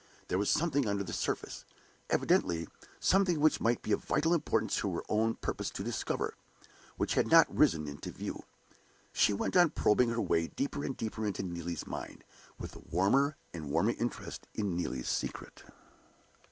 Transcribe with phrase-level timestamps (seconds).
[0.29, 1.63] There was something under the surface,
[2.09, 2.67] evidently
[2.99, 6.33] something which it might be of vital importance to her own purpose to discover
[6.97, 8.41] which had not risen into view.
[9.13, 12.23] She went on probing her way deeper and deeper into Neelie's mind,
[12.57, 15.65] with a warmer and warmer interest in Neelie's secret.